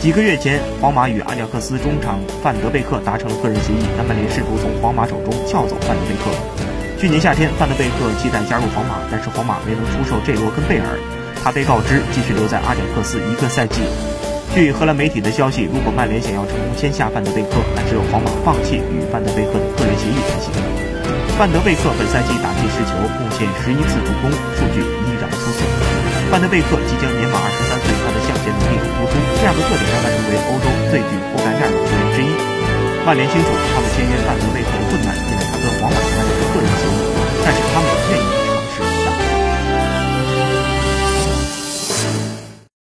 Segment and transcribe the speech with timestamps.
[0.00, 6.32] 几个月前，皇马与阿贾克斯中场范德贝克达成了个人协议，但曼联试图从皇马手中撬走范德贝克。
[6.96, 10.96] 去年夏天，范德贝克期待加入皇马，但是皇马没能出售这罗根贝尔，
[11.44, 13.84] 他被告知继续留在阿贾克斯一个赛季。
[14.56, 20.48] 据荷兰媒体的消息，如果曼联想要成功签下范德贝克，那只有皇马放弃与范德贝克的个人协议才行。
[21.36, 25.60] 范德贝克本赛季打进十球，贡献十一次助攻，数据依然出色。
[26.32, 28.32] 范德贝克即将年满二十三岁，他的向
[29.60, 32.30] 特点让他成为欧洲最具覆盖面的球员之一。
[33.04, 35.19] 曼联清楚，他们签约范德贝克的困难。